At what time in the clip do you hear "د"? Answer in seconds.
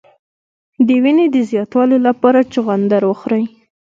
0.87-0.89, 1.31-1.37